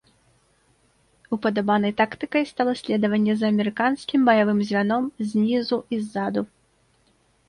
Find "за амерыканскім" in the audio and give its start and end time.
3.41-4.23